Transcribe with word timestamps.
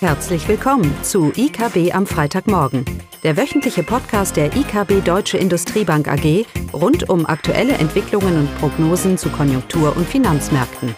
Herzlich 0.00 0.46
willkommen 0.46 0.94
zu 1.02 1.32
IKB 1.34 1.94
am 1.94 2.06
Freitagmorgen, 2.06 2.84
der 3.22 3.38
wöchentliche 3.38 3.82
Podcast 3.82 4.36
der 4.36 4.54
IKB 4.54 5.02
Deutsche 5.02 5.38
Industriebank 5.38 6.06
AG 6.06 6.44
rund 6.74 7.08
um 7.08 7.24
aktuelle 7.24 7.72
Entwicklungen 7.72 8.40
und 8.40 8.58
Prognosen 8.58 9.16
zu 9.16 9.30
Konjunktur- 9.30 9.96
und 9.96 10.06
Finanzmärkten. 10.06 10.94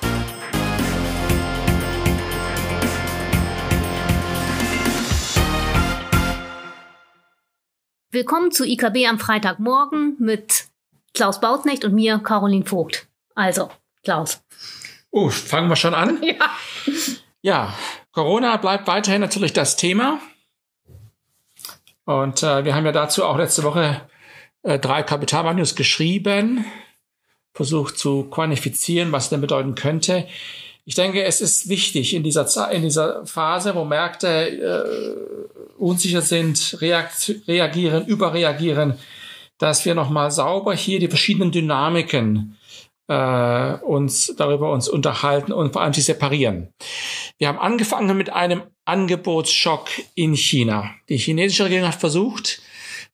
Willkommen 8.11 8.51
zu 8.51 8.65
IKB 8.65 9.07
am 9.09 9.21
Freitagmorgen 9.21 10.17
mit 10.19 10.67
Klaus 11.15 11.41
Bautnecht 11.41 11.85
und 11.85 11.95
mir, 11.95 12.19
Caroline 12.19 12.67
Vogt. 12.67 13.07
Also, 13.37 13.71
Klaus. 14.03 14.43
Oh, 15.13 15.29
fangen 15.31 15.69
wir 15.69 15.77
schon 15.77 15.95
an? 15.95 16.21
Ja. 16.23 16.51
Ja, 17.41 17.73
Corona 18.19 18.57
bleibt 18.57 18.89
weiterhin 18.89 19.21
natürlich 19.21 19.53
das 19.53 19.77
Thema. 19.77 20.19
Und 22.05 22.43
äh, 22.43 22.65
wir 22.65 22.75
haben 22.75 22.85
ja 22.85 22.91
dazu 22.91 23.25
auch 23.25 23.39
letzte 23.39 23.63
Woche 23.63 24.01
äh, 24.65 24.81
drei 24.81 25.05
Kapitalmarktnews 25.05 25.77
geschrieben, 25.77 26.65
versucht 27.55 27.97
zu 27.97 28.25
quantifizieren, 28.25 29.13
was 29.13 29.29
denn 29.29 29.41
bedeuten 29.41 29.77
könnte. 29.77 30.27
Ich 30.85 30.97
denke, 30.97 31.23
es 31.23 31.41
ist 31.41 31.69
wichtig 31.69 32.13
in 32.13 32.25
dieser, 32.25 32.73
in 32.73 32.83
dieser 32.83 33.25
Phase, 33.25 33.77
wo 33.77 33.85
Märkte 33.85 34.27
äh, 34.27 35.79
unsicher 35.79 36.21
sind, 36.21 36.77
reagieren, 36.81 38.05
überreagieren, 38.05 38.99
dass 39.59 39.85
wir 39.85 39.95
nochmal 39.95 40.33
sauber 40.33 40.75
hier 40.75 40.99
die 40.99 41.07
verschiedenen 41.07 41.53
Dynamiken 41.53 42.58
äh, 43.09 43.73
uns 43.85 44.33
darüber 44.37 44.71
uns 44.73 44.89
unterhalten 44.89 45.53
und 45.53 45.73
vor 45.73 45.83
allem 45.83 45.95
sie 45.95 46.03
separieren. 46.03 46.69
Wir 47.39 47.49
haben 47.49 47.59
angefangen 47.59 48.17
mit 48.17 48.33
einem 48.33 48.63
Angebotsschock 48.85 49.89
in 50.15 50.37
China. 50.37 50.95
Die 51.09 51.17
chinesische 51.17 51.65
Regierung 51.65 51.89
hat 51.89 51.97
versucht, 51.97 52.63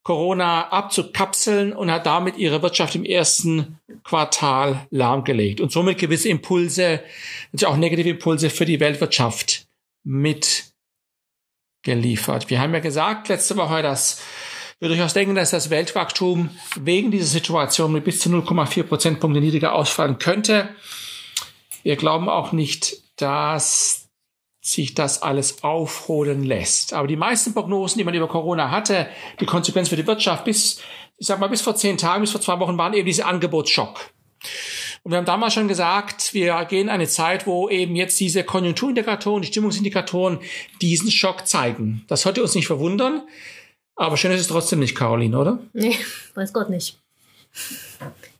Corona 0.03 0.69
abzukapseln 0.69 1.73
und 1.73 1.89
hat 1.89 2.05
damit 2.05 2.37
ihre 2.37 2.61
Wirtschaft 2.61 2.93
im 2.95 3.05
ersten 3.05 3.79
Quartal 4.03 4.85
lahmgelegt 4.91 5.61
und 5.61 5.71
somit 5.71 5.97
gewisse 5.97 6.29
Impulse, 6.29 7.01
natürlich 7.51 7.65
auch 7.65 7.77
negative 7.77 8.09
Impulse 8.09 8.51
für 8.51 8.65
die 8.65 8.79
Weltwirtschaft 8.79 9.65
mitgeliefert. 10.03 12.51
Wir 12.51 12.61
haben 12.61 12.73
ja 12.73 12.81
gesagt 12.81 13.29
letzte 13.29 13.57
Woche, 13.57 13.81
dass 13.81 14.21
wir 14.79 14.89
durchaus 14.89 15.13
denken, 15.13 15.35
dass 15.35 15.51
das 15.51 15.69
Weltwachstum 15.69 16.49
wegen 16.79 17.11
dieser 17.11 17.25
Situation 17.25 17.91
mit 17.91 18.03
bis 18.03 18.19
zu 18.19 18.29
0,4 18.29 18.83
Prozentpunkte 18.83 19.39
niedriger 19.39 19.73
ausfallen 19.73 20.19
könnte. 20.19 20.69
Wir 21.83 21.95
glauben 21.95 22.29
auch 22.29 22.51
nicht, 22.51 22.97
dass 23.15 24.09
sich 24.61 24.95
das 24.95 25.21
alles 25.21 25.63
aufholen 25.63 26.43
lässt. 26.43 26.93
Aber 26.93 27.07
die 27.07 27.15
meisten 27.15 27.53
Prognosen, 27.53 27.99
die 27.99 28.03
man 28.03 28.15
über 28.15 28.27
Corona 28.27 28.71
hatte, 28.71 29.07
die 29.39 29.45
Konsequenz 29.45 29.89
für 29.89 29.95
die 29.95 30.07
Wirtschaft 30.07 30.43
bis, 30.43 30.81
ich 31.17 31.27
sag 31.27 31.39
mal, 31.39 31.47
bis 31.47 31.61
vor 31.61 31.75
zehn 31.75 31.97
Tagen, 31.97 32.21
bis 32.21 32.31
vor 32.31 32.41
zwei 32.41 32.59
Wochen 32.59 32.77
waren 32.77 32.93
eben 32.93 33.05
diese 33.05 33.25
Angebotsschock. 33.25 34.09
Und 35.03 35.11
wir 35.11 35.19
haben 35.19 35.25
damals 35.25 35.53
schon 35.53 35.67
gesagt, 35.67 36.33
wir 36.33 36.65
gehen 36.65 36.89
eine 36.89 37.07
Zeit, 37.07 37.45
wo 37.45 37.69
eben 37.69 37.95
jetzt 37.95 38.19
diese 38.19 38.43
Konjunkturindikatoren, 38.43 39.43
die 39.43 39.47
Stimmungsindikatoren 39.47 40.39
diesen 40.81 41.11
Schock 41.11 41.47
zeigen. 41.47 42.03
Das 42.07 42.23
sollte 42.23 42.41
uns 42.41 42.55
nicht 42.55 42.65
verwundern. 42.65 43.21
Aber 43.95 44.17
schön 44.17 44.31
ist 44.31 44.41
es 44.41 44.47
trotzdem 44.47 44.79
nicht, 44.79 44.95
Caroline, 44.95 45.37
oder? 45.37 45.59
Nee, 45.73 45.97
weiß 46.33 46.53
Gott 46.53 46.69
nicht. 46.69 46.99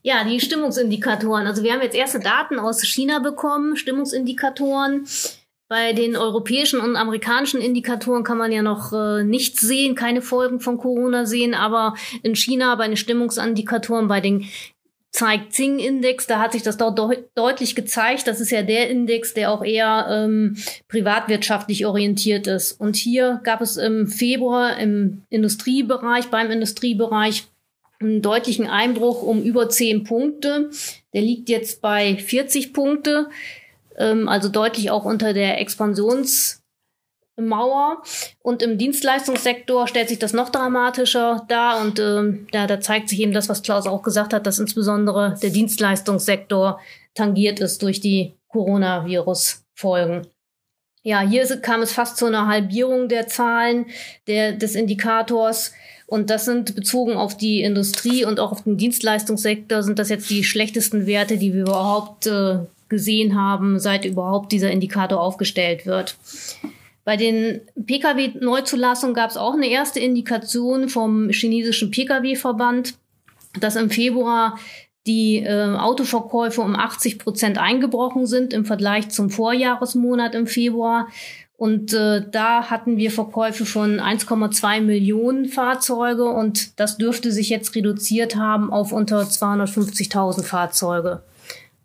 Ja, 0.02 0.24
die 0.24 0.40
Stimmungsindikatoren. 0.40 1.46
Also 1.46 1.62
wir 1.62 1.72
haben 1.72 1.82
jetzt 1.82 1.96
erste 1.96 2.20
Daten 2.20 2.58
aus 2.58 2.84
China 2.84 3.18
bekommen, 3.18 3.76
Stimmungsindikatoren. 3.76 5.06
Bei 5.68 5.92
den 5.92 6.14
europäischen 6.14 6.78
und 6.78 6.94
amerikanischen 6.94 7.60
Indikatoren 7.60 8.22
kann 8.22 8.38
man 8.38 8.52
ja 8.52 8.62
noch 8.62 8.92
äh, 8.92 9.24
nichts 9.24 9.60
sehen, 9.62 9.96
keine 9.96 10.22
Folgen 10.22 10.60
von 10.60 10.78
Corona 10.78 11.26
sehen, 11.26 11.54
aber 11.54 11.94
in 12.22 12.36
China 12.36 12.72
bei 12.76 12.86
den 12.86 12.96
Stimmungsindikatoren, 12.96 14.06
bei 14.06 14.20
den 14.20 14.46
zeigt 15.16 15.54
Zing-Index, 15.54 16.26
da 16.26 16.40
hat 16.40 16.52
sich 16.52 16.62
das 16.62 16.76
dort 16.76 16.98
de 16.98 17.24
deutlich 17.34 17.74
gezeigt. 17.74 18.26
Das 18.26 18.38
ist 18.38 18.50
ja 18.50 18.62
der 18.62 18.90
Index, 18.90 19.32
der 19.32 19.50
auch 19.50 19.64
eher 19.64 20.06
ähm, 20.10 20.56
privatwirtschaftlich 20.88 21.86
orientiert 21.86 22.46
ist. 22.46 22.72
Und 22.72 22.96
hier 22.96 23.40
gab 23.42 23.62
es 23.62 23.78
im 23.78 24.08
Februar 24.08 24.78
im 24.78 25.22
Industriebereich, 25.30 26.26
beim 26.26 26.50
Industriebereich 26.50 27.46
einen 27.98 28.20
deutlichen 28.20 28.66
Einbruch 28.66 29.22
um 29.22 29.42
über 29.42 29.70
10 29.70 30.04
Punkte. 30.04 30.70
Der 31.14 31.22
liegt 31.22 31.48
jetzt 31.48 31.80
bei 31.80 32.16
40 32.16 32.74
Punkte, 32.74 33.30
ähm, 33.96 34.28
also 34.28 34.50
deutlich 34.50 34.90
auch 34.90 35.06
unter 35.06 35.32
der 35.32 35.58
Expansions- 35.58 36.60
Mauer. 37.36 38.02
Und 38.42 38.62
im 38.62 38.78
Dienstleistungssektor 38.78 39.86
stellt 39.86 40.08
sich 40.08 40.18
das 40.18 40.32
noch 40.32 40.48
dramatischer 40.48 41.44
dar. 41.48 41.80
Und 41.80 41.98
ähm, 41.98 42.46
ja, 42.52 42.66
da 42.66 42.80
zeigt 42.80 43.08
sich 43.08 43.20
eben 43.20 43.32
das, 43.32 43.48
was 43.48 43.62
Klaus 43.62 43.86
auch 43.86 44.02
gesagt 44.02 44.32
hat, 44.32 44.46
dass 44.46 44.58
insbesondere 44.58 45.36
der 45.42 45.50
Dienstleistungssektor 45.50 46.80
tangiert 47.14 47.60
ist 47.60 47.82
durch 47.82 48.00
die 48.00 48.34
Coronavirus-Folgen. 48.48 50.26
Ja, 51.02 51.20
hier 51.20 51.46
kam 51.60 51.82
es 51.82 51.92
fast 51.92 52.16
zu 52.16 52.26
einer 52.26 52.48
Halbierung 52.48 53.08
der 53.08 53.28
Zahlen 53.28 53.86
der, 54.26 54.52
des 54.52 54.74
Indikators. 54.74 55.72
Und 56.06 56.30
das 56.30 56.44
sind 56.44 56.74
bezogen 56.74 57.14
auf 57.14 57.36
die 57.36 57.62
Industrie 57.62 58.24
und 58.24 58.40
auch 58.40 58.52
auf 58.52 58.62
den 58.62 58.76
Dienstleistungssektor 58.76 59.82
sind 59.82 59.98
das 59.98 60.08
jetzt 60.08 60.30
die 60.30 60.44
schlechtesten 60.44 61.06
Werte, 61.06 61.36
die 61.36 61.52
wir 61.52 61.62
überhaupt 61.62 62.26
äh, 62.26 62.58
gesehen 62.88 63.40
haben, 63.40 63.78
seit 63.78 64.04
überhaupt 64.04 64.52
dieser 64.52 64.70
Indikator 64.70 65.20
aufgestellt 65.20 65.86
wird. 65.86 66.16
Bei 67.06 67.16
den 67.16 67.60
Pkw-Neuzulassungen 67.86 69.14
gab 69.14 69.30
es 69.30 69.36
auch 69.36 69.54
eine 69.54 69.68
erste 69.68 70.00
Indikation 70.00 70.88
vom 70.88 71.30
chinesischen 71.30 71.92
Pkw-Verband, 71.92 72.94
dass 73.60 73.76
im 73.76 73.90
Februar 73.90 74.58
die 75.06 75.36
äh, 75.36 75.76
Autoverkäufe 75.76 76.60
um 76.62 76.74
80 76.74 77.20
Prozent 77.20 77.58
eingebrochen 77.58 78.26
sind 78.26 78.52
im 78.52 78.64
Vergleich 78.64 79.08
zum 79.10 79.30
Vorjahresmonat 79.30 80.34
im 80.34 80.48
Februar. 80.48 81.06
Und 81.56 81.92
äh, 81.92 82.28
da 82.28 82.70
hatten 82.70 82.96
wir 82.96 83.12
Verkäufe 83.12 83.66
von 83.66 84.00
1,2 84.00 84.80
Millionen 84.80 85.44
Fahrzeuge 85.44 86.24
und 86.24 86.80
das 86.80 86.98
dürfte 86.98 87.30
sich 87.30 87.50
jetzt 87.50 87.76
reduziert 87.76 88.34
haben 88.34 88.72
auf 88.72 88.90
unter 88.90 89.20
250.000 89.20 90.42
Fahrzeuge. 90.42 91.22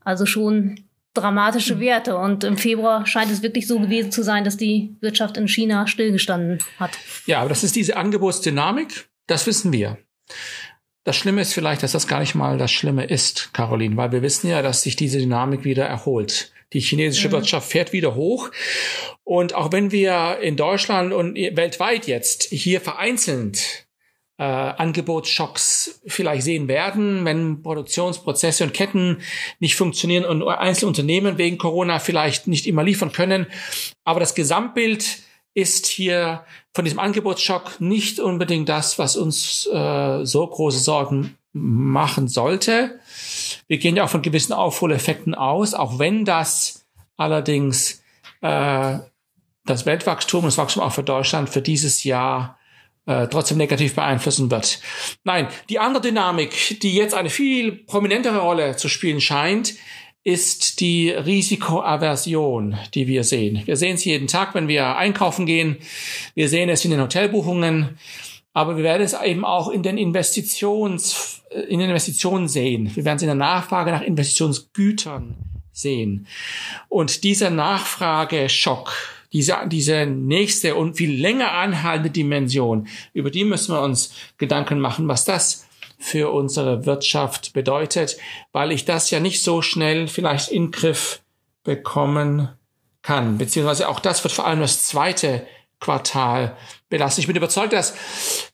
Also 0.03 0.25
schon 0.25 0.79
dramatische 1.13 1.79
Werte. 1.79 2.17
Und 2.17 2.43
im 2.43 2.57
Februar 2.57 3.05
scheint 3.05 3.31
es 3.31 3.41
wirklich 3.41 3.67
so 3.67 3.79
gewesen 3.79 4.11
zu 4.11 4.23
sein, 4.23 4.43
dass 4.43 4.57
die 4.57 4.95
Wirtschaft 5.01 5.37
in 5.37 5.47
China 5.47 5.87
stillgestanden 5.87 6.59
hat. 6.79 6.91
Ja, 7.25 7.39
aber 7.39 7.49
das 7.49 7.63
ist 7.63 7.75
diese 7.75 7.97
Angebotsdynamik, 7.97 9.09
das 9.27 9.47
wissen 9.47 9.73
wir. 9.73 9.97
Das 11.03 11.15
Schlimme 11.15 11.41
ist 11.41 11.53
vielleicht, 11.53 11.81
dass 11.81 11.93
das 11.93 12.07
gar 12.07 12.19
nicht 12.19 12.35
mal 12.35 12.57
das 12.57 12.71
Schlimme 12.71 13.05
ist, 13.05 13.53
Caroline, 13.53 13.97
weil 13.97 14.11
wir 14.11 14.21
wissen 14.21 14.49
ja, 14.49 14.61
dass 14.61 14.83
sich 14.83 14.95
diese 14.95 15.17
Dynamik 15.17 15.63
wieder 15.63 15.85
erholt. 15.85 16.51
Die 16.73 16.79
chinesische 16.79 17.27
mhm. 17.27 17.33
Wirtschaft 17.33 17.69
fährt 17.69 17.91
wieder 17.91 18.15
hoch. 18.15 18.51
Und 19.23 19.53
auch 19.55 19.71
wenn 19.71 19.91
wir 19.91 20.37
in 20.41 20.55
Deutschland 20.55 21.11
und 21.11 21.35
weltweit 21.35 22.07
jetzt 22.07 22.43
hier 22.43 22.79
vereinzelt 22.79 23.87
äh, 24.41 24.43
Angebotsschocks 24.43 26.01
vielleicht 26.07 26.41
sehen 26.41 26.67
werden, 26.67 27.25
wenn 27.25 27.61
Produktionsprozesse 27.61 28.63
und 28.63 28.73
Ketten 28.73 29.21
nicht 29.59 29.75
funktionieren 29.75 30.25
und 30.25 30.41
einzelne 30.41 30.87
Unternehmen 30.87 31.37
wegen 31.37 31.59
Corona 31.59 31.99
vielleicht 31.99 32.47
nicht 32.47 32.65
immer 32.65 32.81
liefern 32.81 33.11
können. 33.11 33.45
Aber 34.03 34.19
das 34.19 34.33
Gesamtbild 34.33 35.19
ist 35.53 35.85
hier 35.85 36.43
von 36.73 36.85
diesem 36.85 36.97
Angebotsschock 36.97 37.79
nicht 37.81 38.19
unbedingt 38.19 38.67
das, 38.67 38.97
was 38.97 39.15
uns 39.15 39.67
äh, 39.67 40.25
so 40.25 40.47
große 40.47 40.79
Sorgen 40.79 41.37
machen 41.53 42.27
sollte. 42.27 42.99
Wir 43.67 43.77
gehen 43.77 43.95
ja 43.95 44.05
auch 44.05 44.09
von 44.09 44.23
gewissen 44.23 44.53
Aufholeffekten 44.53 45.35
aus, 45.35 45.75
auch 45.75 45.99
wenn 45.99 46.25
das 46.25 46.87
allerdings 47.15 48.01
äh, 48.41 48.97
das 49.65 49.85
Weltwachstum, 49.85 50.45
das 50.45 50.57
Wachstum 50.57 50.81
auch 50.81 50.93
für 50.93 51.03
Deutschland 51.03 51.51
für 51.51 51.61
dieses 51.61 52.03
Jahr 52.03 52.57
äh, 53.05 53.27
trotzdem 53.27 53.57
negativ 53.57 53.95
beeinflussen 53.95 54.51
wird. 54.51 54.79
Nein, 55.23 55.47
die 55.69 55.79
andere 55.79 56.03
Dynamik, 56.03 56.79
die 56.81 56.93
jetzt 56.95 57.13
eine 57.13 57.29
viel 57.29 57.71
prominentere 57.71 58.39
Rolle 58.39 58.75
zu 58.75 58.89
spielen 58.89 59.21
scheint, 59.21 59.75
ist 60.23 60.79
die 60.79 61.09
Risikoaversion, 61.09 62.77
die 62.93 63.07
wir 63.07 63.23
sehen. 63.23 63.63
Wir 63.65 63.75
sehen 63.75 63.95
es 63.95 64.05
jeden 64.05 64.27
Tag, 64.27 64.53
wenn 64.53 64.67
wir 64.67 64.95
einkaufen 64.95 65.47
gehen. 65.47 65.77
Wir 66.35 66.47
sehen 66.47 66.69
es 66.69 66.85
in 66.85 66.91
den 66.91 67.01
Hotelbuchungen. 67.01 67.97
Aber 68.53 68.75
wir 68.75 68.83
werden 68.83 69.01
es 69.01 69.13
eben 69.13 69.45
auch 69.45 69.69
in 69.69 69.81
den 69.81 69.97
Investitions, 69.97 71.41
in 71.69 71.79
den 71.79 71.89
Investitionen 71.89 72.47
sehen. 72.47 72.91
Wir 72.93 73.05
werden 73.05 73.15
es 73.15 73.23
in 73.23 73.29
der 73.29 73.35
Nachfrage 73.35 73.91
nach 73.91 74.01
Investitionsgütern 74.01 75.37
sehen. 75.71 76.27
Und 76.89 77.23
dieser 77.23 77.49
Nachfrageschock, 77.49 78.93
diese, 79.33 79.57
diese 79.67 80.05
nächste 80.05 80.75
und 80.75 80.95
viel 80.95 81.19
länger 81.19 81.51
anhaltende 81.51 82.09
Dimension, 82.09 82.87
über 83.13 83.31
die 83.31 83.45
müssen 83.45 83.73
wir 83.73 83.81
uns 83.81 84.13
Gedanken 84.37 84.79
machen, 84.79 85.07
was 85.07 85.25
das 85.25 85.67
für 85.97 86.31
unsere 86.31 86.85
Wirtschaft 86.85 87.53
bedeutet, 87.53 88.17
weil 88.51 88.71
ich 88.71 88.85
das 88.85 89.11
ja 89.11 89.19
nicht 89.19 89.43
so 89.43 89.61
schnell 89.61 90.07
vielleicht 90.07 90.49
in 90.49 90.71
Griff 90.71 91.21
bekommen 91.63 92.49
kann, 93.03 93.37
beziehungsweise 93.37 93.87
auch 93.87 93.99
das 93.99 94.23
wird 94.23 94.33
vor 94.33 94.47
allem 94.47 94.59
das 94.59 94.83
zweite 94.85 95.45
Quartal 95.79 96.55
belasten. 96.89 97.21
Ich 97.21 97.27
bin 97.27 97.35
überzeugt, 97.35 97.73
dass 97.73 97.95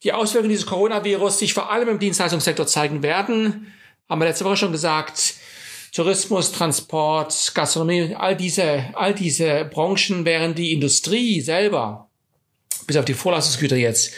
die 0.04 0.14
Auswirkungen 0.14 0.50
dieses 0.50 0.66
Coronavirus 0.66 1.40
sich 1.40 1.54
vor 1.54 1.72
allem 1.72 1.90
im 1.90 2.00
Dienstleistungssektor 2.00 2.68
zeigen 2.68 3.04
werden. 3.04 3.74
Haben 4.10 4.22
wir 4.22 4.28
letzte 4.28 4.46
Woche 4.46 4.58
schon 4.58 4.72
gesagt. 4.72 5.36
Tourismus, 5.98 6.52
Transport, 6.52 7.54
Gastronomie, 7.56 8.14
all 8.16 8.36
diese, 8.36 8.92
all 8.94 9.16
diese 9.16 9.66
Branchen, 9.66 10.26
während 10.26 10.56
die 10.56 10.72
Industrie 10.72 11.42
selber, 11.42 12.08
bis 12.86 12.98
auf 12.98 13.06
die 13.06 13.16
Vorlassungsgüter 13.16 13.78
jetzt, 13.78 14.14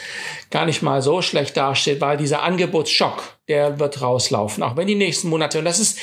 gar 0.52 0.66
nicht 0.66 0.82
mal 0.82 1.02
so 1.02 1.22
schlecht 1.22 1.56
dasteht, 1.56 2.02
weil 2.02 2.18
dieser 2.18 2.44
Angebotsschock, 2.44 3.40
der 3.48 3.80
wird 3.80 4.02
rauslaufen, 4.02 4.62
auch 4.62 4.76
wenn 4.76 4.88
die 4.88 4.96
nächsten 4.96 5.30
Monate, 5.30 5.58
und 5.58 5.64
das 5.64 5.80
ist 5.80 5.98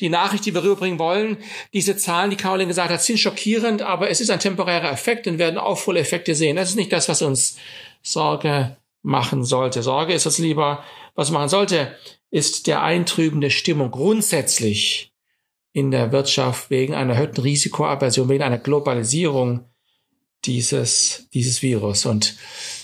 die 0.00 0.08
Nachricht, 0.08 0.46
die 0.46 0.54
wir 0.54 0.62
rüberbringen 0.62 0.98
wollen, 0.98 1.36
diese 1.74 1.98
Zahlen, 1.98 2.30
die 2.30 2.36
Caroline 2.36 2.68
gesagt 2.68 2.88
hat, 2.88 3.02
sind 3.02 3.20
schockierend, 3.20 3.82
aber 3.82 4.08
es 4.08 4.22
ist 4.22 4.30
ein 4.30 4.40
temporärer 4.40 4.90
Effekt 4.90 5.26
und 5.26 5.36
werden 5.36 5.58
Aufholeffekte 5.58 6.34
sehen. 6.34 6.56
Das 6.56 6.70
ist 6.70 6.76
nicht 6.76 6.90
das, 6.94 7.06
was 7.10 7.20
uns 7.20 7.58
Sorge 8.02 8.78
machen 9.02 9.44
sollte. 9.44 9.82
Sorge 9.82 10.14
ist 10.14 10.24
es 10.24 10.38
lieber, 10.38 10.82
was 11.14 11.30
machen 11.30 11.50
sollte, 11.50 11.94
ist 12.30 12.66
der 12.66 12.80
eintrübende 12.80 13.50
Stimmung 13.50 13.90
grundsätzlich 13.90 15.12
in 15.78 15.90
der 15.90 16.10
Wirtschaft 16.10 16.70
wegen 16.70 16.94
einer 16.94 17.14
erhöhten 17.14 17.40
Risikoaversion, 17.40 18.28
wegen 18.28 18.42
einer 18.42 18.58
Globalisierung 18.58 19.64
dieses, 20.44 21.28
dieses 21.32 21.62
Virus. 21.62 22.04
Und 22.04 22.36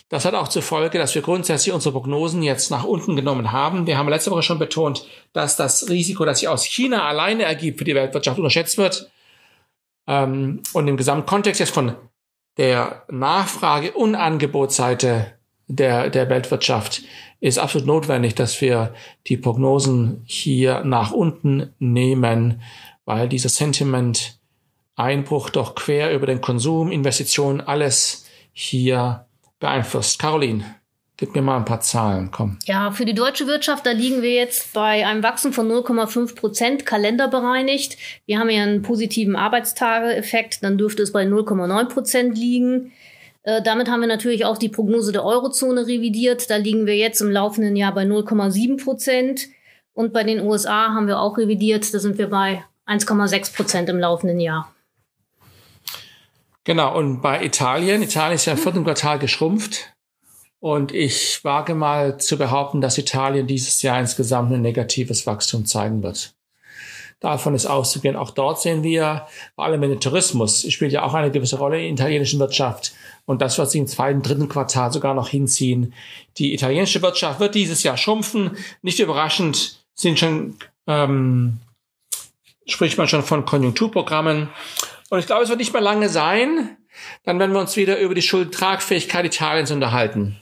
das 0.09 0.25
hat 0.25 0.35
auch 0.35 0.49
zur 0.49 0.63
Folge, 0.63 0.99
dass 0.99 1.15
wir 1.15 1.23
grundsätzlich 1.23 1.75
unsere 1.75 1.93
Prognosen 1.93 2.43
jetzt 2.43 2.71
nach 2.71 2.85
unten 2.85 3.17
genommen 3.17 3.51
haben. 3.51 3.87
Wir 3.87 3.99
haben 3.99 4.09
letzte 4.09 4.31
Woche 4.31 4.43
schon 4.43 4.59
betont, 4.59 5.07
dass 5.33 5.57
das 5.57 5.89
Risiko, 5.89 6.25
das 6.25 6.39
sich 6.39 6.49
aus 6.49 6.65
China 6.65 7.09
alleine 7.09 7.45
ergibt 7.45 7.79
für 7.79 7.85
die 7.85 7.95
Weltwirtschaft, 7.95 8.39
unterschätzt 8.39 8.79
wird. 8.79 9.11
Ähm, 10.07 10.63
und 10.73 10.87
im 10.87 10.97
Gesamtkontext 10.97 11.59
jetzt 11.61 11.75
von 11.75 11.97
der 12.59 13.05
Nachfrage- 13.09 13.93
und 13.93 14.15
Angebotsseite 14.15 15.33
der, 15.69 16.11
der 16.11 16.29
Weltwirtschaft 16.29 17.03
ist 17.41 17.59
absolut 17.59 17.87
notwendig, 17.87 18.35
dass 18.35 18.61
wir 18.61 18.95
die 19.27 19.37
Prognosen 19.37 20.23
hier 20.25 20.83
nach 20.85 21.13
unten 21.13 21.75
nehmen, 21.79 22.63
weil 23.05 23.29
dieser 23.29 23.49
Sentiment 23.49 24.39
Einbruch 24.97 25.51
doch 25.51 25.75
quer 25.75 26.15
über 26.15 26.27
den 26.27 26.41
Konsum, 26.41 26.91
Investitionen, 26.91 27.61
alles 27.61 28.25
hier 28.53 29.27
beeinflusst. 29.59 30.19
Caroline, 30.19 30.65
gib 31.17 31.35
mir 31.35 31.43
mal 31.43 31.57
ein 31.57 31.65
paar 31.65 31.81
Zahlen, 31.81 32.31
komm. 32.31 32.59
Ja, 32.65 32.93
für 32.93 33.05
die 33.05 33.15
deutsche 33.15 33.47
Wirtschaft, 33.47 33.87
da 33.87 33.91
liegen 33.91 34.23
wir 34.23 34.33
jetzt 34.33 34.73
bei 34.73 35.07
einem 35.07 35.23
Wachstum 35.23 35.53
von 35.53 35.71
0,5 35.71 36.35
Prozent, 36.37 36.87
kalenderbereinigt. 36.87 37.97
Wir 38.27 38.39
haben 38.39 38.51
ja 38.51 38.63
einen 38.63 38.83
positiven 38.83 39.37
Arbeitstageeffekt, 39.37 40.63
dann 40.63 40.79
dürfte 40.79 41.03
es 41.03 41.13
bei 41.13 41.25
0,9 41.25 41.89
Prozent 41.89 42.39
liegen. 42.39 42.93
Äh, 43.45 43.63
damit 43.63 43.89
haben 43.89 44.01
wir 44.01 44.09
natürlich 44.09 44.45
auch 44.45 44.59
die 44.59 44.69
Prognose 44.69 45.13
der 45.13 45.25
Eurozone 45.25 45.87
revidiert. 45.87 46.51
Da 46.51 46.57
liegen 46.57 46.87
wir 46.87 46.97
jetzt 46.97 47.21
im 47.21 47.31
laufenden 47.31 47.77
Jahr 47.77 47.95
bei 47.95 48.03
0,7 48.03 48.83
Prozent. 48.83 49.49
Und 49.93 50.13
bei 50.13 50.25
den 50.25 50.41
USA 50.41 50.93
haben 50.93 51.07
wir 51.07 51.21
auch 51.21 51.39
revidiert. 51.39 51.95
Da 51.95 51.99
sind 52.01 52.19
wir 52.19 52.29
bei 52.29 52.65
1,6 52.87 53.55
Prozent 53.55 53.89
im 53.89 53.99
laufenden 53.99 54.41
Jahr. 54.41 54.73
Genau, 56.65 56.97
und 56.97 57.21
bei 57.21 57.45
Italien, 57.45 58.03
Italien 58.03 58.37
ist 58.37 58.47
ja 58.47 58.55
im 58.55 58.59
vierten 58.59 58.85
Quartal 58.85 59.19
geschrumpft. 59.19 59.93
Und 60.61 60.93
ich 60.93 61.45
wage 61.45 61.75
mal 61.75 62.19
zu 62.19 62.39
behaupten, 62.39 62.81
dass 62.81 62.97
Italien 62.97 63.47
dieses 63.47 63.83
Jahr 63.83 64.01
insgesamt 64.01 64.51
ein 64.51 64.63
negatives 64.63 65.27
Wachstum 65.27 65.67
zeigen 65.67 66.03
wird. 66.03 66.35
Davon 67.25 67.55
ist 67.55 67.65
auszugehen. 67.65 68.17
Auch 68.17 68.33
dort 68.33 68.61
sehen 68.61 68.83
wir, 68.83 69.27
vor 69.55 69.65
allem 69.65 69.83
in 69.83 69.89
den 69.89 70.01
Tourismus, 70.01 70.71
spielt 70.71 70.93
ja 70.93 71.05
auch 71.05 71.15
eine 71.15 71.31
gewisse 71.31 71.57
Rolle 71.57 71.79
in 71.79 71.97
der 71.97 72.05
italienischen 72.05 72.39
Wirtschaft. 72.39 72.93
Und 73.25 73.41
das 73.41 73.57
wird 73.57 73.71
sich 73.71 73.81
im 73.81 73.87
zweiten, 73.87 74.21
dritten 74.21 74.51
Quartal 74.51 74.93
sogar 74.93 75.15
noch 75.15 75.31
hinziehen. 75.31 75.95
Die 76.37 76.53
italienische 76.53 77.01
Wirtschaft 77.01 77.41
wird 77.41 77.55
dieses 77.55 77.83
Jahr 77.83 77.97
schrumpfen. 77.97 78.59
Nicht 78.83 79.01
überraschend 79.01 79.87
sind 79.95 80.19
schon, 80.19 80.57
ähm, 80.87 81.61
spricht 82.67 82.99
man 82.99 83.09
schon 83.09 83.23
von 83.23 83.47
Konjunkturprogrammen. 83.47 84.51
Und 85.09 85.19
ich 85.19 85.25
glaube, 85.25 85.45
es 85.45 85.49
wird 85.49 85.61
nicht 85.61 85.73
mehr 85.73 85.81
lange 85.81 86.11
sein. 86.11 86.77
Dann 87.25 87.39
werden 87.39 87.55
wir 87.55 87.61
uns 87.61 87.75
wieder 87.77 87.99
über 88.01 88.15
die 88.15 88.21
Schuldentragfähigkeit 88.21 89.25
Italiens 89.25 89.71
unterhalten. 89.71 90.39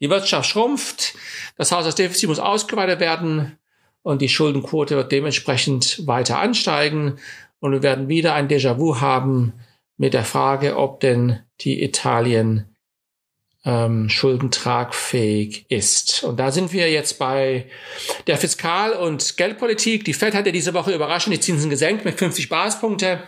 Die 0.00 0.08
Wirtschaft 0.08 0.48
schrumpft, 0.48 1.12
das 1.58 1.72
Haushaltsdefizit 1.72 2.30
muss 2.30 2.38
ausgeweitet 2.38 3.00
werden 3.00 3.58
und 4.06 4.22
die 4.22 4.28
Schuldenquote 4.28 4.94
wird 4.94 5.10
dementsprechend 5.10 6.06
weiter 6.06 6.38
ansteigen 6.38 7.18
und 7.58 7.72
wir 7.72 7.82
werden 7.82 8.06
wieder 8.06 8.34
ein 8.34 8.46
Déjà-vu 8.46 9.00
haben 9.00 9.54
mit 9.96 10.14
der 10.14 10.24
Frage, 10.24 10.76
ob 10.76 11.00
denn 11.00 11.40
die 11.62 11.82
Italien 11.82 12.76
ähm, 13.64 14.08
schuldentragfähig 14.08 15.66
ist. 15.70 16.22
Und 16.22 16.38
da 16.38 16.52
sind 16.52 16.72
wir 16.72 16.88
jetzt 16.88 17.18
bei 17.18 17.66
der 18.28 18.38
Fiskal- 18.38 18.92
und 18.92 19.36
Geldpolitik. 19.36 20.04
Die 20.04 20.14
Fed 20.14 20.36
hat 20.36 20.46
ja 20.46 20.52
diese 20.52 20.72
Woche 20.72 20.94
überraschend 20.94 21.34
die 21.34 21.40
Zinsen 21.40 21.68
gesenkt 21.68 22.04
mit 22.04 22.16
50 22.16 22.48
Basispunkte. 22.48 23.24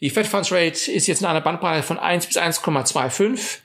Die 0.00 0.08
Fed 0.08 0.26
Funds 0.26 0.50
Rate 0.50 0.90
ist 0.90 1.06
jetzt 1.06 1.20
in 1.20 1.26
einer 1.26 1.42
Bandbreite 1.42 1.82
von 1.82 1.98
1 1.98 2.28
bis 2.28 2.38
1,25. 2.38 3.58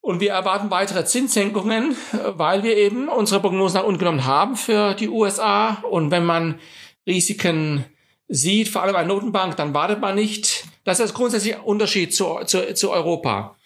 Und 0.00 0.20
wir 0.20 0.30
erwarten 0.30 0.70
weitere 0.70 1.04
Zinssenkungen, 1.04 1.96
weil 2.12 2.62
wir 2.62 2.76
eben 2.76 3.08
unsere 3.08 3.40
Prognosen 3.40 3.78
nach 3.78 3.86
unten 3.86 3.98
genommen 3.98 4.24
haben 4.24 4.56
für 4.56 4.94
die 4.94 5.08
USA. 5.08 5.82
Und 5.90 6.10
wenn 6.10 6.24
man 6.24 6.60
Risiken 7.06 7.84
sieht, 8.28 8.68
vor 8.68 8.82
allem 8.82 8.92
bei 8.92 9.04
Notenbank, 9.04 9.56
dann 9.56 9.74
wartet 9.74 10.00
man 10.00 10.14
nicht. 10.14 10.64
Das 10.84 11.00
ist 11.00 11.14
grundsätzlich 11.14 11.56
ein 11.56 11.62
Unterschied 11.62 12.14
zu, 12.14 12.40
zu, 12.46 12.74
zu 12.74 12.90
Europa. 12.90 13.56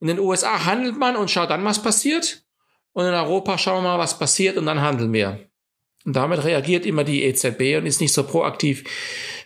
In 0.00 0.08
den 0.08 0.18
USA 0.18 0.64
handelt 0.64 0.96
man 0.96 1.16
und 1.16 1.30
schaut 1.30 1.50
dann, 1.50 1.64
was 1.64 1.82
passiert. 1.82 2.42
Und 2.92 3.04
in 3.04 3.14
Europa 3.14 3.58
schauen 3.58 3.82
wir 3.84 3.90
mal, 3.90 3.98
was 3.98 4.18
passiert 4.18 4.56
und 4.56 4.66
dann 4.66 4.80
handeln 4.80 5.12
wir. 5.12 5.48
Und 6.04 6.16
damit 6.16 6.44
reagiert 6.44 6.86
immer 6.86 7.04
die 7.04 7.24
EZB 7.24 7.76
und 7.76 7.86
ist 7.86 8.00
nicht 8.00 8.12
so 8.12 8.24
proaktiv, 8.24 8.84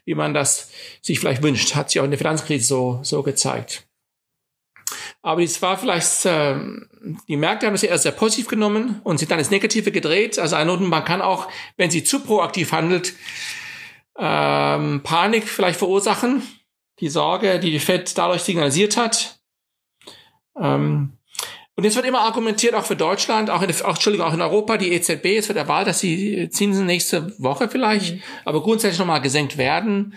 wie 0.04 0.14
man 0.14 0.34
das 0.34 0.70
sich 1.00 1.18
vielleicht 1.18 1.42
wünscht. 1.42 1.74
Hat 1.74 1.90
sich 1.90 2.00
auch 2.00 2.04
in 2.04 2.10
der 2.10 2.18
Finanzkrise 2.18 2.64
so, 2.64 3.00
so 3.02 3.22
gezeigt. 3.22 3.86
Aber 5.22 5.42
es 5.42 5.62
war 5.62 5.78
vielleicht, 5.78 6.26
äh, 6.26 6.56
die 7.28 7.36
Märkte 7.36 7.66
haben 7.66 7.74
es 7.74 7.82
ja 7.82 7.90
erst 7.90 8.02
sehr 8.02 8.12
positiv 8.12 8.48
genommen 8.48 9.00
und 9.04 9.18
sind 9.18 9.30
dann 9.30 9.38
ins 9.38 9.50
Negative 9.50 9.92
gedreht. 9.92 10.38
Also 10.38 10.56
eine 10.56 10.66
Notenbank 10.66 11.06
kann 11.06 11.22
auch, 11.22 11.48
wenn 11.76 11.90
sie 11.90 12.02
zu 12.02 12.20
proaktiv 12.20 12.72
handelt, 12.72 13.14
ähm, 14.18 15.00
Panik 15.04 15.48
vielleicht 15.48 15.78
verursachen. 15.78 16.42
Die 16.98 17.08
Sorge, 17.08 17.60
die 17.60 17.70
die 17.70 17.78
Fed 17.78 18.16
dadurch 18.18 18.42
signalisiert 18.42 18.96
hat. 18.96 19.40
Ähm, 20.60 21.18
und 21.74 21.84
jetzt 21.84 21.96
wird 21.96 22.06
immer 22.06 22.20
argumentiert, 22.20 22.74
auch 22.74 22.84
für 22.84 22.96
Deutschland, 22.96 23.48
auch 23.48 23.62
in, 23.62 23.70
auch, 23.70 23.94
Entschuldigung, 23.94 24.26
auch 24.26 24.34
in 24.34 24.42
Europa, 24.42 24.76
die 24.76 24.92
EZB, 24.92 25.38
es 25.38 25.48
wird 25.48 25.56
erwartet, 25.56 25.88
dass 25.88 26.00
die 26.00 26.50
Zinsen 26.50 26.84
nächste 26.84 27.34
Woche 27.38 27.68
vielleicht, 27.68 28.16
mhm. 28.16 28.22
aber 28.44 28.62
grundsätzlich 28.62 28.98
nochmal 28.98 29.22
gesenkt 29.22 29.56
werden. 29.56 30.14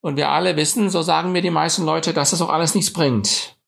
Und 0.00 0.16
wir 0.16 0.30
alle 0.30 0.56
wissen, 0.56 0.88
so 0.88 1.02
sagen 1.02 1.32
mir 1.32 1.42
die 1.42 1.50
meisten 1.50 1.84
Leute, 1.84 2.14
dass 2.14 2.30
das 2.30 2.40
auch 2.40 2.48
alles 2.48 2.74
nichts 2.74 2.92
bringt. 2.92 3.59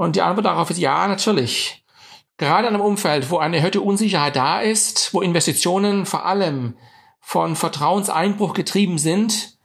Und 0.00 0.16
die 0.16 0.22
Antwort 0.22 0.46
darauf 0.46 0.70
ist 0.70 0.78
ja, 0.78 1.06
natürlich. 1.06 1.84
Gerade 2.38 2.68
in 2.68 2.74
einem 2.74 2.82
Umfeld, 2.82 3.30
wo 3.30 3.38
eine 3.38 3.58
erhöhte 3.58 3.82
Unsicherheit 3.82 4.34
da 4.34 4.60
ist, 4.60 5.12
wo 5.12 5.20
Investitionen 5.20 6.06
vor 6.06 6.24
allem 6.24 6.76
von 7.20 7.54
Vertrauenseinbruch 7.54 8.54
getrieben 8.54 8.96
sind, 8.96 9.58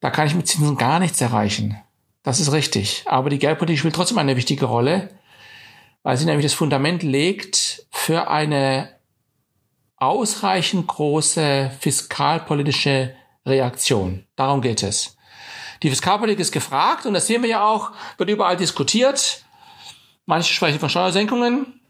da 0.00 0.10
kann 0.10 0.26
ich 0.26 0.34
mit 0.34 0.48
Zinsen 0.48 0.76
gar 0.76 0.98
nichts 0.98 1.20
erreichen. 1.20 1.80
Das 2.24 2.40
ist 2.40 2.52
richtig. 2.52 3.04
Aber 3.06 3.30
die 3.30 3.38
Geldpolitik 3.38 3.78
spielt 3.78 3.94
trotzdem 3.94 4.18
eine 4.18 4.36
wichtige 4.36 4.66
Rolle 4.66 5.10
weil 6.02 6.16
sie 6.16 6.24
nämlich 6.24 6.46
das 6.46 6.54
Fundament 6.54 7.02
legt 7.02 7.86
für 7.90 8.30
eine 8.30 8.96
ausreichend 9.96 10.86
große 10.86 11.70
fiskalpolitische 11.80 13.14
Reaktion. 13.44 14.26
Darum 14.36 14.62
geht 14.62 14.82
es. 14.82 15.16
Die 15.82 15.90
Fiskalpolitik 15.90 16.40
ist 16.40 16.52
gefragt 16.52 17.06
und 17.06 17.14
das 17.14 17.26
sehen 17.26 17.42
wir 17.42 17.50
ja 17.50 17.66
auch, 17.66 17.92
wird 18.16 18.30
überall 18.30 18.56
diskutiert. 18.56 19.44
Manche 20.28 20.52
sprechen 20.52 20.78
von 20.78 20.90
Steuersenkungen, 20.90 21.80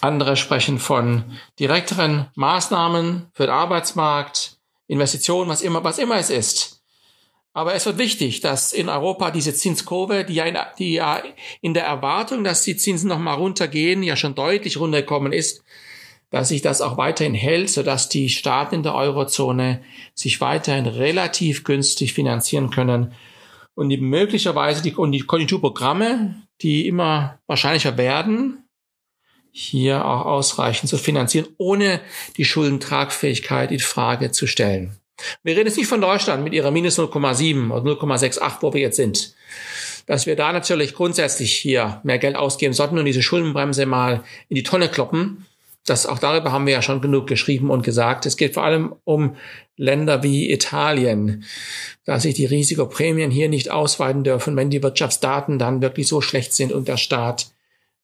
andere 0.00 0.36
sprechen 0.36 0.80
von 0.80 1.38
direkteren 1.56 2.26
Maßnahmen 2.34 3.30
für 3.32 3.46
den 3.46 3.54
Arbeitsmarkt, 3.54 4.58
Investitionen, 4.88 5.48
was 5.48 5.62
immer, 5.62 5.84
was 5.84 5.98
immer 5.98 6.16
es 6.16 6.30
ist. 6.30 6.82
Aber 7.52 7.74
es 7.74 7.86
wird 7.86 7.98
wichtig, 7.98 8.40
dass 8.40 8.72
in 8.72 8.88
Europa 8.88 9.30
diese 9.30 9.54
Zinskurve, 9.54 10.24
die 10.24 10.34
ja 10.34 10.46
in, 10.46 10.58
die 10.80 10.94
ja 10.94 11.22
in 11.60 11.74
der 11.74 11.84
Erwartung, 11.84 12.42
dass 12.42 12.62
die 12.62 12.76
Zinsen 12.76 13.08
nochmal 13.08 13.36
runtergehen, 13.36 14.02
ja 14.02 14.16
schon 14.16 14.34
deutlich 14.34 14.80
runtergekommen 14.80 15.32
ist, 15.32 15.62
dass 16.30 16.48
sich 16.48 16.60
das 16.60 16.80
auch 16.80 16.96
weiterhin 16.96 17.34
hält, 17.34 17.70
sodass 17.70 18.08
die 18.08 18.30
Staaten 18.30 18.74
in 18.74 18.82
der 18.82 18.96
Eurozone 18.96 19.84
sich 20.12 20.40
weiterhin 20.40 20.86
relativ 20.86 21.62
günstig 21.62 22.14
finanzieren 22.14 22.70
können 22.70 23.14
und 23.74 23.90
die 23.90 23.98
möglicherweise 23.98 24.82
die, 24.82 24.94
und 24.94 25.12
die 25.12 25.20
Konjunkturprogramme, 25.20 26.34
die 26.62 26.86
immer 26.86 27.38
wahrscheinlicher 27.46 27.96
werden, 27.98 28.64
hier 29.50 30.04
auch 30.04 30.24
ausreichend 30.24 30.88
zu 30.88 30.96
finanzieren, 30.96 31.46
ohne 31.58 32.00
die 32.36 32.44
Schuldentragfähigkeit 32.44 33.70
in 33.70 33.80
Frage 33.80 34.30
zu 34.30 34.46
stellen. 34.46 34.96
Wir 35.42 35.54
reden 35.54 35.66
jetzt 35.66 35.76
nicht 35.76 35.88
von 35.88 36.00
Deutschland 36.00 36.42
mit 36.42 36.54
ihrer 36.54 36.70
minus 36.70 36.98
0,7 36.98 37.70
oder 37.70 37.90
0,68, 37.90 38.56
wo 38.60 38.72
wir 38.72 38.80
jetzt 38.80 38.96
sind. 38.96 39.34
Dass 40.06 40.26
wir 40.26 40.36
da 40.36 40.52
natürlich 40.52 40.94
grundsätzlich 40.94 41.54
hier 41.54 42.00
mehr 42.02 42.18
Geld 42.18 42.34
ausgeben 42.34 42.74
sollten 42.74 42.98
und 42.98 43.04
diese 43.04 43.22
Schuldenbremse 43.22 43.86
mal 43.86 44.24
in 44.48 44.56
die 44.56 44.62
Tonne 44.62 44.88
kloppen. 44.88 45.46
Das, 45.84 46.06
auch 46.06 46.20
darüber 46.20 46.52
haben 46.52 46.66
wir 46.66 46.74
ja 46.74 46.82
schon 46.82 47.00
genug 47.00 47.26
geschrieben 47.26 47.70
und 47.70 47.82
gesagt. 47.82 48.24
Es 48.24 48.36
geht 48.36 48.54
vor 48.54 48.62
allem 48.62 48.94
um 49.04 49.36
Länder 49.76 50.22
wie 50.22 50.52
Italien, 50.52 51.44
dass 52.04 52.22
sich 52.22 52.34
die 52.34 52.46
Risikoprämien 52.46 53.32
hier 53.32 53.48
nicht 53.48 53.70
ausweiten 53.70 54.22
dürfen, 54.22 54.56
wenn 54.56 54.70
die 54.70 54.82
Wirtschaftsdaten 54.82 55.58
dann 55.58 55.82
wirklich 55.82 56.06
so 56.06 56.20
schlecht 56.20 56.54
sind 56.54 56.72
und 56.72 56.86
der 56.86 56.98
Staat 56.98 57.52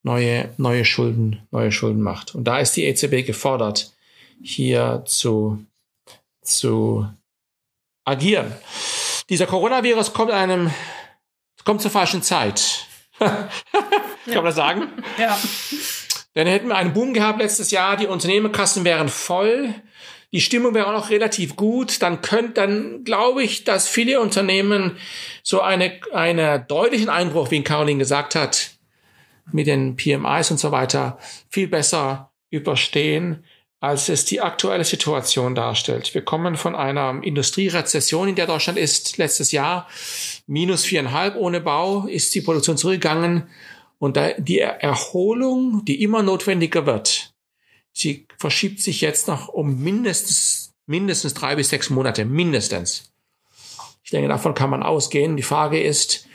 neue, 0.02 0.52
neue 0.56 0.85
Schulden, 0.85 1.47
neue 1.52 1.70
Schulden 1.70 2.02
macht. 2.02 2.35
Und 2.35 2.44
da 2.44 2.58
ist 2.58 2.76
die 2.76 2.85
EZB 2.85 3.25
gefordert, 3.25 3.92
hier 4.42 5.04
zu, 5.06 5.64
zu 6.42 7.06
agieren. 8.04 8.52
Dieser 9.28 9.47
Coronavirus 9.47 10.12
kommt 10.14 10.32
einem, 10.32 10.73
kommt 11.64 11.82
zur 11.82 11.90
falschen 11.90 12.23
Zeit. 12.23 12.87
Kann 13.18 13.49
man 14.26 14.44
das 14.44 14.56
sagen? 14.56 14.88
Ja. 15.16 15.38
Dann 16.38 16.47
hätten 16.47 16.68
wir 16.68 16.76
einen 16.76 16.92
Boom 16.92 17.14
gehabt 17.14 17.40
letztes 17.40 17.73
Jahr, 17.73 17.97
die 17.97 18.07
Unternehmerkassen 18.07 18.85
wären 18.85 19.09
voll, 19.09 19.75
die 20.30 20.40
Stimmung 20.40 20.73
wäre 20.73 20.87
auch 20.87 20.92
noch 20.92 21.11
relativ 21.11 21.57
gut, 21.57 22.00
dann 22.00 22.23
könnt, 22.23 22.59
dann 22.59 23.02
glaube 23.02 23.42
ich, 23.42 23.64
dass 23.64 23.88
viele 23.88 24.21
Unternehmen 24.21 24.99
so 25.42 25.62
eine, 25.62 25.99
eine 26.12 26.61
deutlichen 26.61 27.09
Einbruch, 27.09 27.50
wie 27.50 27.64
Caroline 27.64 27.99
gesagt 27.99 28.37
hat, 28.37 28.71
mit 29.50 29.66
den 29.66 29.97
PMIs 29.97 30.52
und 30.52 30.59
so 30.59 30.71
weiter, 30.71 31.18
viel 31.50 31.66
besser 31.66 32.30
überstehen, 32.50 33.42
als 33.80 34.09
es 34.09 34.25
die 34.25 34.40
aktuelle 34.40 34.85
Situation 34.85 35.57
darstellt. 35.57 36.14
Wir 36.14 36.23
kommen 36.23 36.54
von 36.54 36.76
einer 36.76 37.21
Industrierezession, 37.21 38.28
in 38.28 38.37
der 38.37 38.47
Deutschland 38.47 38.78
ist, 38.78 39.18
letztes 39.18 39.50
Jahr 39.50 39.88
minus 40.47 40.85
viereinhalb 40.85 41.35
ohne 41.35 41.61
Bau, 41.61 42.07
ist 42.07 42.33
die 42.37 42.42
Produktion 42.42 42.76
zurückgegangen 42.76 43.49
und 43.99 44.17
da 44.17 44.33
die 44.35 44.61
Erholung, 44.61 45.85
die 45.85 46.02
immer 46.02 46.23
notwendiger 46.23 46.87
wird, 46.87 47.35
sie 47.93 48.26
verschiebt 48.38 48.81
sich 48.81 49.00
jetzt 49.00 49.28
noch 49.28 49.49
um 49.49 49.83
mindestens, 49.83 50.75
mindestens 50.87 51.35
drei 51.35 51.57
bis 51.57 51.71
sechs 51.71 51.90
Monate, 51.90 52.25
mindestens. 52.25 53.12
Ich 54.02 54.11
denke, 54.11 54.28
davon 54.28 54.55
kann 54.55 54.71
man 54.71 54.83
ausgehen. 54.83 55.37
Die 55.37 55.43
Frage 55.43 55.83
ist, 55.83 56.26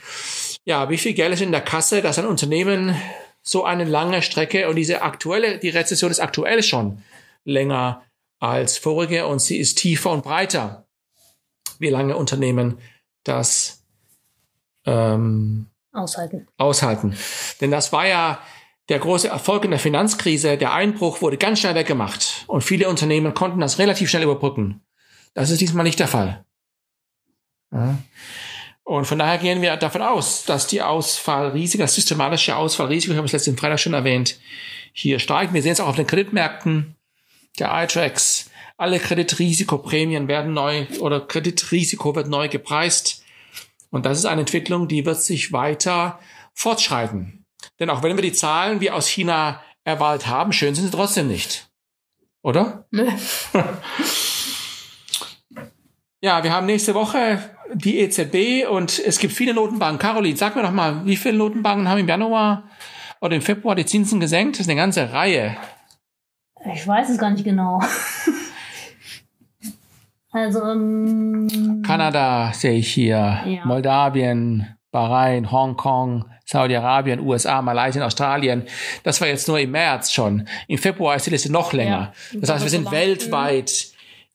ja, 0.64 0.90
wie 0.90 0.98
viel 0.98 1.14
Geld 1.14 1.34
ist 1.34 1.40
in 1.40 1.52
der 1.52 1.60
Kasse, 1.60 2.02
dass 2.02 2.18
ein 2.18 2.26
Unternehmen 2.26 2.94
so 3.42 3.64
eine 3.64 3.84
lange 3.84 4.22
Strecke 4.22 4.68
und 4.68 4.76
diese 4.76 5.02
aktuelle, 5.02 5.58
die 5.58 5.70
Rezession 5.70 6.10
ist 6.10 6.20
aktuell 6.20 6.62
schon 6.62 7.02
länger 7.44 8.02
als 8.38 8.78
vorige 8.78 9.26
und 9.26 9.40
sie 9.40 9.58
ist 9.58 9.78
tiefer 9.78 10.10
und 10.10 10.22
breiter. 10.22 10.86
Wie 11.78 11.90
lange 11.90 12.16
Unternehmen 12.16 12.78
das 13.24 13.82
ähm, 14.86 15.66
Aushalten. 15.94 16.48
Aushalten. 16.58 17.16
Denn 17.60 17.70
das 17.70 17.92
war 17.92 18.06
ja 18.06 18.40
der 18.88 18.98
große 18.98 19.28
Erfolg 19.28 19.64
in 19.64 19.70
der 19.70 19.80
Finanzkrise. 19.80 20.58
Der 20.58 20.72
Einbruch 20.72 21.22
wurde 21.22 21.38
ganz 21.38 21.60
schnell 21.60 21.74
weggemacht 21.74 22.44
und 22.46 22.62
viele 22.62 22.88
Unternehmen 22.88 23.32
konnten 23.32 23.60
das 23.60 23.78
relativ 23.78 24.10
schnell 24.10 24.24
überbrücken. 24.24 24.82
Das 25.32 25.50
ist 25.50 25.60
diesmal 25.60 25.84
nicht 25.84 25.98
der 25.98 26.08
Fall. 26.08 26.44
Ja. 27.72 27.98
Und 28.84 29.06
von 29.06 29.18
daher 29.18 29.38
gehen 29.38 29.62
wir 29.62 29.76
davon 29.76 30.02
aus, 30.02 30.44
dass 30.44 30.66
die 30.66 30.82
Ausfallrisiken, 30.82 31.80
das 31.80 31.94
systematische 31.94 32.54
Ausfallrisiko, 32.54 33.12
ich 33.12 33.16
habe 33.16 33.26
es 33.26 33.32
letzten 33.32 33.56
Freitag 33.56 33.80
schon 33.80 33.94
erwähnt, 33.94 34.38
hier 34.92 35.18
steigt. 35.18 35.54
Wir 35.54 35.62
sehen 35.62 35.72
es 35.72 35.80
auch 35.80 35.88
auf 35.88 35.96
den 35.96 36.06
Kreditmärkten. 36.06 36.94
Der 37.58 37.72
iTrax, 37.82 38.50
alle 38.76 38.98
Kreditrisikoprämien 38.98 40.28
werden 40.28 40.52
neu 40.52 40.86
oder 41.00 41.20
Kreditrisiko 41.20 42.14
wird 42.14 42.28
neu 42.28 42.48
gepreist. 42.48 43.23
Und 43.94 44.04
das 44.06 44.18
ist 44.18 44.24
eine 44.24 44.40
Entwicklung, 44.40 44.88
die 44.88 45.06
wird 45.06 45.22
sich 45.22 45.52
weiter 45.52 46.18
fortschreiten. 46.52 47.46
Denn 47.78 47.90
auch 47.90 48.02
wenn 48.02 48.16
wir 48.16 48.22
die 48.22 48.32
Zahlen 48.32 48.80
wie 48.80 48.90
aus 48.90 49.06
China 49.06 49.62
erwartet 49.84 50.26
haben, 50.26 50.52
schön 50.52 50.74
sind 50.74 50.86
sie 50.86 50.90
trotzdem 50.90 51.28
nicht. 51.28 51.70
Oder? 52.42 52.88
Nö. 52.90 53.06
ja, 56.20 56.42
wir 56.42 56.52
haben 56.52 56.66
nächste 56.66 56.94
Woche 56.94 57.38
die 57.72 58.00
EZB 58.00 58.68
und 58.68 58.98
es 58.98 59.20
gibt 59.20 59.32
viele 59.32 59.54
Notenbanken. 59.54 60.00
Caroline, 60.00 60.36
sag 60.36 60.56
mir 60.56 60.62
doch 60.62 60.72
mal, 60.72 61.06
wie 61.06 61.16
viele 61.16 61.38
Notenbanken 61.38 61.88
haben 61.88 62.00
im 62.00 62.08
Januar 62.08 62.68
oder 63.20 63.36
im 63.36 63.42
Februar 63.42 63.76
die 63.76 63.86
Zinsen 63.86 64.18
gesenkt? 64.18 64.56
Das 64.56 64.62
ist 64.62 64.70
eine 64.70 64.80
ganze 64.80 65.12
Reihe. 65.12 65.56
Ich 66.74 66.84
weiß 66.84 67.10
es 67.10 67.18
gar 67.18 67.30
nicht 67.30 67.44
genau. 67.44 67.80
also, 70.34 70.62
ähm, 70.62 71.82
Kanada 71.86 72.52
sehe 72.52 72.78
ich 72.78 72.92
hier, 72.92 73.40
Ja. 73.46 73.64
Moldawien, 73.64 74.66
Bahrain, 74.90 75.50
Hongkong, 75.50 76.26
Saudi-Arabien, 76.44 77.20
USA, 77.20 77.62
Malaysia, 77.62 78.04
Australien. 78.04 78.64
Das 79.02 79.20
war 79.20 79.28
jetzt 79.28 79.48
nur 79.48 79.58
im 79.58 79.70
März 79.70 80.12
schon. 80.12 80.46
Im 80.68 80.78
Februar 80.78 81.16
ist 81.16 81.26
die 81.26 81.30
Liste 81.30 81.50
noch 81.50 81.72
länger. 81.72 82.12
Ja. 82.32 82.40
Das 82.40 82.50
heißt, 82.50 82.64
wir 82.64 82.70
sind 82.70 82.90
weltweit 82.90 83.86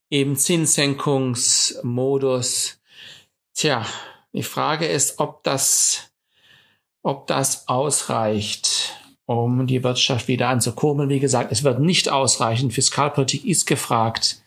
im 0.10 0.36
Zinssenkungsmodus. 0.36 2.80
Tja, 3.54 3.86
die 4.34 4.44
Frage 4.44 4.86
ist, 4.86 5.20
ob 5.20 5.44
das, 5.44 6.12
ob 7.04 7.28
das 7.28 7.68
ausreicht, 7.68 8.96
um 9.26 9.68
die 9.68 9.84
Wirtschaft 9.84 10.28
wieder 10.28 10.50
anzukurbeln. 10.50 11.10
Wie 11.10 11.20
gesagt, 11.20 11.52
es 11.52 11.64
wird 11.64 11.80
nicht 11.80 12.10
ausreichen. 12.10 12.72
Fiskalpolitik 12.72 13.46
ist 13.46 13.68
gefragt. 13.68 14.42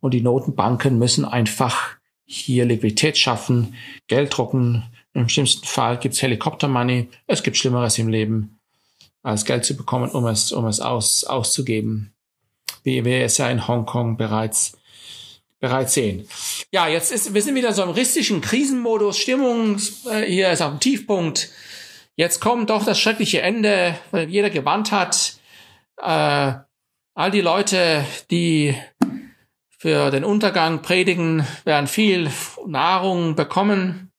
Und 0.00 0.12
die 0.12 0.20
Notenbanken 0.20 0.98
müssen 0.98 1.24
einfach 1.24 1.96
hier 2.24 2.64
Liquidität 2.64 3.16
schaffen, 3.16 3.74
Geld 4.08 4.36
drucken. 4.36 4.84
Im 5.14 5.28
schlimmsten 5.28 5.66
Fall 5.66 5.98
gibt's 5.98 6.20
Helikoptermoney. 6.20 7.08
Es 7.26 7.42
gibt 7.42 7.56
Schlimmeres 7.56 7.98
im 7.98 8.08
Leben, 8.08 8.58
als 9.22 9.44
Geld 9.44 9.64
zu 9.64 9.76
bekommen, 9.76 10.10
um 10.10 10.26
es, 10.26 10.52
um 10.52 10.66
es 10.66 10.80
aus, 10.80 11.24
auszugeben. 11.24 12.12
Wie 12.82 13.04
wir 13.04 13.24
es 13.24 13.38
ja 13.38 13.48
in 13.48 13.66
Hongkong 13.66 14.16
bereits, 14.16 14.76
bereits 15.60 15.94
sehen. 15.94 16.28
Ja, 16.70 16.88
jetzt 16.88 17.12
ist, 17.12 17.32
wir 17.32 17.42
sind 17.42 17.54
wieder 17.54 17.72
so 17.72 17.82
im 17.82 17.90
ristischen 17.90 18.40
Krisenmodus. 18.40 19.18
Stimmung 19.18 19.76
äh, 20.10 20.22
hier 20.22 20.50
ist 20.50 20.62
auf 20.62 20.72
dem 20.72 20.80
Tiefpunkt. 20.80 21.50
Jetzt 22.16 22.40
kommt 22.40 22.70
doch 22.70 22.84
das 22.84 22.98
schreckliche 22.98 23.42
Ende, 23.42 23.96
weil 24.10 24.28
jeder 24.28 24.50
gewarnt 24.50 24.92
hat. 24.92 25.38
Äh, 25.98 26.54
all 27.14 27.30
die 27.30 27.40
Leute, 27.40 28.04
die 28.30 28.74
für 29.86 30.10
den 30.10 30.24
Untergang 30.24 30.82
predigen, 30.82 31.46
werden 31.64 31.86
viel 31.86 32.28
Nahrung 32.66 33.36
bekommen. 33.36 34.10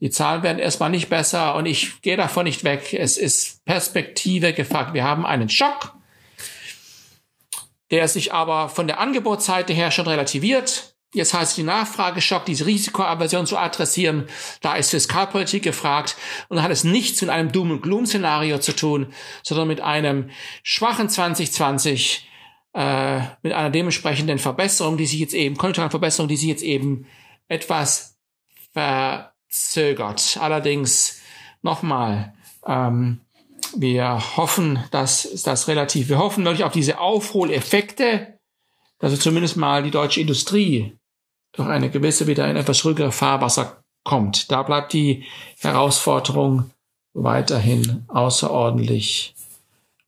Die 0.00 0.10
Zahlen 0.10 0.42
werden 0.42 0.58
erstmal 0.58 0.90
nicht 0.90 1.08
besser 1.08 1.54
und 1.54 1.64
ich 1.64 2.02
gehe 2.02 2.18
davon 2.18 2.44
nicht 2.44 2.62
weg. 2.62 2.92
Es 2.92 3.16
ist 3.16 3.64
Perspektive 3.64 4.52
gefragt. 4.52 4.92
Wir 4.92 5.04
haben 5.04 5.24
einen 5.24 5.48
Schock, 5.48 5.94
der 7.90 8.06
sich 8.06 8.34
aber 8.34 8.68
von 8.68 8.86
der 8.86 9.00
Angebotsseite 9.00 9.72
her 9.72 9.90
schon 9.90 10.06
relativiert. 10.06 10.94
Jetzt 11.14 11.32
heißt 11.32 11.56
die 11.56 11.62
Nachfrageschock, 11.62 12.44
diese 12.44 12.66
Risikoaversion 12.66 13.46
zu 13.46 13.56
adressieren. 13.56 14.26
Da 14.60 14.74
ist 14.74 14.90
Fiskalpolitik 14.90 15.62
gefragt 15.62 16.16
und 16.50 16.62
hat 16.62 16.70
es 16.70 16.84
nichts 16.84 17.22
mit 17.22 17.30
einem 17.30 17.50
Doom- 17.50 17.70
und 17.70 17.82
Gloom-Szenario 17.82 18.58
zu 18.58 18.76
tun, 18.76 19.14
sondern 19.42 19.68
mit 19.68 19.80
einem 19.80 20.28
schwachen 20.62 21.08
2020, 21.08 22.28
äh, 22.74 23.20
mit 23.42 23.52
einer 23.52 23.70
dementsprechenden 23.70 24.38
Verbesserung, 24.38 24.96
die 24.96 25.06
sich 25.06 25.20
jetzt 25.20 25.34
eben, 25.34 25.56
konjunkturellen 25.56 25.90
Verbesserung, 25.90 26.28
die 26.28 26.36
sich 26.36 26.48
jetzt 26.48 26.62
eben 26.62 27.06
etwas 27.48 28.18
verzögert. 28.72 30.38
Allerdings 30.40 31.20
nochmal, 31.62 32.34
ähm, 32.66 33.20
wir 33.76 34.36
hoffen, 34.36 34.82
dass 34.90 35.42
das 35.44 35.68
relativ, 35.68 36.08
wir 36.08 36.18
hoffen 36.18 36.44
wirklich 36.44 36.64
auf 36.64 36.72
diese 36.72 36.98
Aufholeffekte, 36.98 38.38
dass 38.98 39.18
zumindest 39.18 39.56
mal 39.56 39.82
die 39.82 39.90
deutsche 39.90 40.20
Industrie 40.20 40.96
durch 41.52 41.68
eine 41.68 41.90
gewisse 41.90 42.26
wieder 42.26 42.48
in 42.48 42.56
etwas 42.56 42.84
ruhigere 42.84 43.12
Fahrwasser 43.12 43.82
kommt. 44.04 44.50
Da 44.50 44.62
bleibt 44.62 44.92
die 44.92 45.24
Herausforderung 45.58 46.70
weiterhin 47.14 48.04
außerordentlich, 48.08 49.34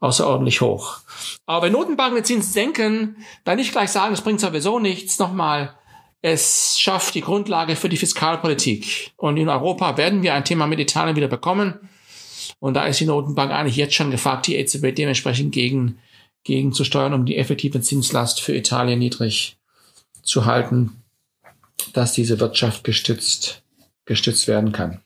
außerordentlich 0.05 0.61
hoch. 0.61 0.99
Aber 1.47 1.67
wenn 1.67 1.73
Notenbanken 1.73 2.17
den 2.17 2.25
Zins 2.25 2.53
senken, 2.53 3.17
dann 3.45 3.57
nicht 3.57 3.73
gleich 3.73 3.91
sagen, 3.91 4.13
es 4.13 4.21
bringt 4.21 4.41
sowieso 4.41 4.79
nichts. 4.79 5.19
Nochmal, 5.19 5.75
es 6.21 6.79
schafft 6.79 7.15
die 7.15 7.23
Grundlage 7.23 7.75
für 7.75 7.89
die 7.89 7.97
Fiskalpolitik. 7.97 9.13
Und 9.17 9.39
in 9.39 9.49
Europa 9.49 9.97
werden 9.97 10.23
wir 10.23 10.35
ein 10.35 10.45
Thema 10.45 10.67
mit 10.67 10.79
Italien 10.79 11.17
wieder 11.17 11.29
bekommen. 11.29 11.89
Und 12.61 12.75
da 12.75 12.87
ist 12.87 13.01
die 13.01 13.07
Notenbank 13.07 13.51
eigentlich 13.51 13.77
jetzt 13.77 13.95
schon 13.95 14.11
gefragt, 14.11 14.47
die 14.47 14.57
EZB 14.57 14.95
dementsprechend 14.95 15.53
gegen, 15.53 15.99
gegen 16.45 16.73
zu 16.73 16.85
steuern, 16.85 17.15
um 17.15 17.25
die 17.25 17.37
effektive 17.37 17.81
Zinslast 17.81 18.41
für 18.41 18.55
Italien 18.55 18.99
niedrig 18.99 19.57
zu 20.23 20.45
halten, 20.45 21.03
dass 21.95 22.13
diese 22.13 22.41
Wirtschaft 22.41 22.85
gestützt, 22.85 23.63
gestützt 24.05 24.49
werden 24.49 24.73
kann. 24.73 25.01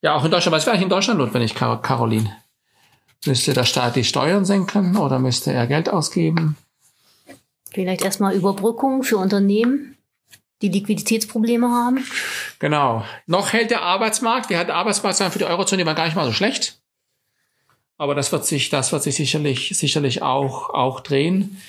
Ja, 0.00 0.14
auch 0.14 0.24
in 0.24 0.30
Deutschland. 0.30 0.56
Was 0.56 0.66
wäre 0.66 0.74
eigentlich 0.74 0.84
in 0.84 0.90
Deutschland 0.90 1.20
notwendig, 1.20 1.54
Car 1.54 1.80
Caroline? 1.80 2.41
Müsste 3.24 3.52
der 3.54 3.64
Staat 3.64 3.96
die 3.96 4.04
Steuern 4.04 4.44
senken 4.44 4.96
oder 4.96 5.18
müsste 5.18 5.52
er 5.52 5.66
Geld 5.66 5.88
ausgeben? 5.88 6.56
vielleicht 7.72 8.02
erstmal 8.02 8.34
Überbrückung 8.34 9.02
für 9.02 9.16
Unternehmen. 9.16 9.96
die 10.60 10.68
Liquiditätsprobleme 10.68 11.68
haben. 11.68 12.06
Genau. 12.60 13.04
Noch 13.26 13.52
hält 13.52 13.72
der 13.72 13.82
Arbeitsmarkt. 13.82 14.48
Wir 14.48 14.60
hatten 14.60 14.70
Arbeitsmarktzahlen 14.70 15.32
für 15.32 15.40
die 15.40 15.44
Eurozone, 15.44 15.82
die 15.82 15.86
waren 15.86 15.96
gar 15.96 16.04
nicht 16.04 16.14
mal 16.14 16.24
so 16.24 16.32
schlecht. 16.32 16.80
Aber 17.98 18.14
das 18.14 18.30
wird 18.30 18.46
sich, 18.46 18.68
das 18.68 18.92
wird 18.92 19.02
sich 19.02 19.16
sicherlich, 19.16 19.76
sicherlich 19.76 20.22
auch, 20.22 20.70
auch 20.70 21.00
drehen. 21.00 21.60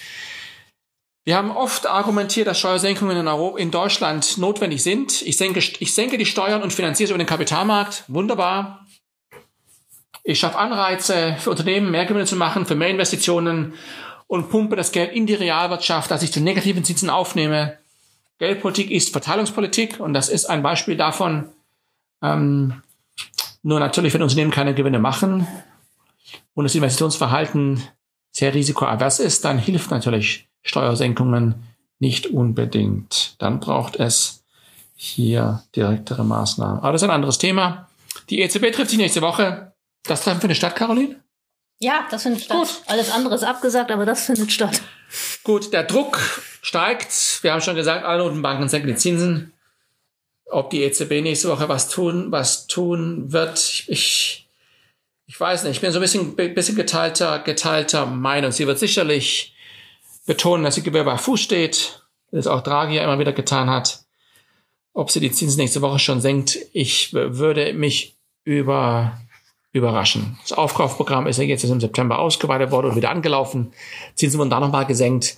Wir 1.26 1.38
haben 1.38 1.50
oft 1.50 1.88
argumentiert, 1.88 2.46
dass 2.46 2.60
Steuersenkungen 2.60 3.18
in, 3.18 3.28
Europa, 3.28 3.58
in 3.58 3.72
Deutschland 3.72 4.38
notwendig 4.38 4.84
sind. 4.84 5.24
Ich 5.24 5.38
senke, 5.38 5.58
ich 5.58 5.94
senke 5.96 6.20
die 6.20 6.28
Steuern 6.28 6.62
und 6.62 6.72
finanziere 6.72 7.06
es 7.06 7.10
über 7.10 7.18
den 7.18 7.26
Kapitalmarkt. 7.26 8.04
Wunderbar. 8.10 8.83
Ich 10.24 10.40
schaffe 10.40 10.58
Anreize 10.58 11.36
für 11.38 11.52
Unternehmen, 11.52 11.92
mehr 11.92 12.06
Gewinne 12.06 12.26
zu 12.26 12.38
machen, 12.38 12.66
für 12.66 12.76
mehr 12.76 12.90
Investitionen 12.90 13.74
und 14.28 14.50
pumpe 14.50 14.76
das 14.76 14.92
Geld 14.92 15.12
in 15.12 15.28
die 15.28 15.34
Realwirtschaft, 15.34 16.10
dass 16.10 16.24
ich 16.24 16.32
zu 16.32 16.40
negativen 16.40 16.84
Zinsen 16.84 17.10
aufnehme. 17.10 17.78
Geldpolitik 18.40 18.90
ist 18.90 19.12
Verteilungspolitik 19.12 20.00
und 20.00 20.14
das 20.14 20.30
ist 20.30 20.46
ein 20.46 20.64
Beispiel 20.64 20.96
davon. 20.96 21.50
Ähm, 22.22 22.82
nur 23.64 23.80
natürlich, 23.80 24.14
wenn 24.14 24.22
Unternehmen 24.22 24.52
keine 24.52 24.74
Gewinne 24.74 25.00
machen 25.00 25.46
und 26.54 26.64
das 26.64 26.76
Investitionsverhalten 26.76 27.84
sehr 28.32 28.54
risikoavers 28.54 29.20
ist, 29.20 29.46
dann 29.46 29.60
hilft 29.60 29.92
natürlich 29.92 30.48
Steuersenkungen 30.64 31.56
nicht 32.00 32.28
unbedingt. 32.28 33.36
Dann 33.40 33.60
braucht 33.60 33.98
es 33.98 34.44
hier 34.96 35.64
direktere 35.76 36.24
Maßnahmen. 36.24 36.80
Aber 36.80 36.94
das 36.94 37.02
ist 37.02 37.08
ein 37.08 37.16
anderes 37.16 37.38
Thema. 37.38 37.90
Die 38.30 38.42
EZB 38.42 38.72
trifft 38.72 38.90
sich 38.90 39.00
nächste 39.00 39.22
Woche. 39.22 39.73
Das 40.04 40.24
Treffen 40.24 40.42
findet 40.42 40.58
statt, 40.58 40.76
Caroline? 40.76 41.22
Ja, 41.80 42.08
das 42.12 42.24
findet 42.24 42.44
statt. 42.44 42.58
Gut. 42.58 42.82
Alles 42.88 43.12
andere 43.12 43.36
ist 43.36 43.44
abgesagt, 43.44 43.92
aber 43.92 44.06
das 44.06 44.26
findet 44.26 44.52
statt. 44.52 44.82
Gut, 45.44 45.74
der 45.74 45.84
Druck 45.84 46.20
steigt. 46.62 47.40
Wir 47.42 47.54
haben 47.54 47.62
schon 47.62 47.76
gesagt, 47.76 48.06
alle 48.06 48.24
Notenbanken 48.24 48.70
senken 48.70 48.88
die 48.88 48.96
Zinsen. 48.96 49.54
Ob 50.46 50.70
die 50.70 50.84
EZB 50.84 51.22
nächste 51.22 51.50
Woche 51.50 51.68
was 51.68 51.90
tun, 51.90 52.32
was 52.32 52.68
tun 52.68 53.32
wird, 53.32 53.86
ich, 53.88 54.48
ich 55.26 55.40
weiß 55.40 55.64
nicht. 55.64 55.76
Ich 55.76 55.82
bin 55.82 55.92
so 55.92 56.00
ein 56.00 56.02
bisschen, 56.02 56.36
bisschen 56.36 56.76
geteilter, 56.76 57.40
geteilter 57.40 58.06
Meinung. 58.06 58.52
Sie 58.52 58.68
wird 58.68 58.80
sicherlich 58.80 59.56
betonen, 60.26 60.64
dass 60.64 60.76
sie 60.76 60.84
Gewehr 60.84 61.04
bei 61.04 61.18
Fuß 61.18 61.42
steht, 61.42 62.04
das 62.32 62.48
auch 62.48 62.62
Draghi 62.62 62.96
ja 62.96 63.04
immer 63.04 63.20
wieder 63.20 63.34
getan 63.34 63.70
hat. 63.70 64.04
Ob 64.94 65.10
sie 65.10 65.20
die 65.20 65.32
Zinsen 65.32 65.60
nächste 65.60 65.82
Woche 65.82 66.00
schon 66.00 66.22
senkt, 66.22 66.58
ich 66.72 67.14
würde 67.14 67.74
mich 67.74 68.16
über 68.44 69.20
überraschen. 69.74 70.38
Das 70.44 70.54
Aufkaufprogramm 70.54 71.28
ist 71.28 71.38
ja 71.38 71.44
jetzt 71.44 71.64
im 71.66 71.82
September 71.82 72.20
ausgeweitet 72.20 72.72
worden 72.72 72.92
und 72.92 72.96
wieder 72.96 73.10
angelaufen. 73.10 73.74
Zinsen 74.16 74.40
wurden 74.40 74.52
da 74.52 74.60
nochmal 74.60 74.86
gesenkt. 74.86 75.38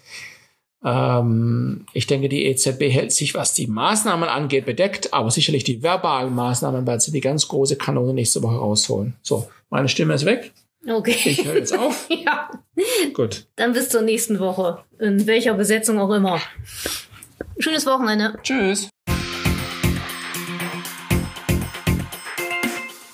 Ähm, 0.84 1.86
ich 1.94 2.06
denke, 2.06 2.30
die 2.30 2.46
EZB 2.46 2.92
hält 2.92 3.14
sich, 3.14 3.34
was 3.34 3.54
die 3.54 3.68
Maßnahmen 3.68 4.28
angeht, 4.28 4.66
bedeckt, 4.66 5.14
aber 5.14 5.32
sicherlich 5.32 5.64
die 5.64 5.82
verbalen 5.82 6.36
Maßnahmen 6.36 6.86
weil 6.86 7.00
sie 7.00 7.12
die 7.12 7.22
ganz 7.22 7.48
große 7.48 7.78
Kanone 7.78 8.14
nächste 8.14 8.44
Woche 8.44 8.58
rausholen. 8.58 9.16
So, 9.24 9.50
meine 9.70 9.90
Stimme 9.90 10.14
ist 10.14 10.26
weg. 10.26 10.52
Okay. 10.88 11.18
Ich 11.26 11.46
höre 11.46 11.56
jetzt 11.56 11.76
auf. 11.76 12.08
ja. 12.10 12.52
Gut. 13.14 13.48
Dann 13.56 13.74
bis 13.74 13.90
zur 13.90 14.02
nächsten 14.02 14.40
Woche. 14.40 14.84
In 15.00 15.26
welcher 15.26 15.56
Besetzung 15.56 15.98
auch 15.98 16.12
immer. 16.12 16.40
Schönes 17.58 17.86
Wochenende. 17.88 18.38
Tschüss. 18.44 18.90